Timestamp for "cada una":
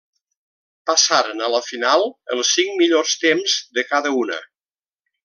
3.93-4.39